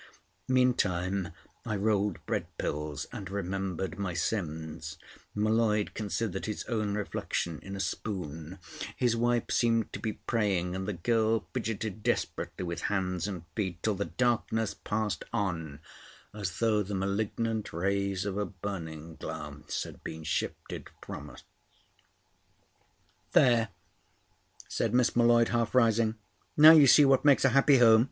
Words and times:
Meantime 0.47 1.31
I 1.63 1.75
rolled 1.75 2.25
bread 2.25 2.47
pills 2.57 3.05
and 3.11 3.29
remembered 3.29 3.99
my 3.99 4.15
sins; 4.15 4.97
M'Leod 5.35 5.93
considered 5.93 6.47
his 6.47 6.63
own 6.65 6.95
reflection 6.95 7.59
in 7.61 7.75
a 7.75 7.79
spoon; 7.79 8.57
his 8.97 9.15
wife 9.15 9.51
seemed 9.51 9.93
to 9.93 9.99
be 9.99 10.13
praying, 10.13 10.73
and 10.75 10.87
the 10.87 10.93
girl 10.93 11.47
fidgetted 11.53 12.01
desperately 12.01 12.65
with 12.65 12.81
hands 12.89 13.27
and 13.27 13.43
feet, 13.55 13.83
till 13.83 13.93
the 13.93 14.05
darkness 14.05 14.73
passed 14.73 15.23
on—as 15.31 16.57
though 16.57 16.81
the 16.81 16.95
malignant 16.95 17.71
rays 17.71 18.25
of 18.25 18.39
a 18.39 18.45
burning 18.47 19.17
glass 19.17 19.83
had 19.83 20.03
been 20.03 20.23
shifted 20.23 20.89
from 21.05 21.29
us. 21.29 21.43
"There," 23.33 23.69
said 24.67 24.95
Miss 24.95 25.15
M'Leod, 25.15 25.49
half 25.49 25.75
rising. 25.75 26.15
"Now 26.57 26.71
you 26.71 26.87
see 26.87 27.05
what 27.05 27.23
makes 27.23 27.45
a 27.45 27.49
happy 27.49 27.77
home. 27.77 27.99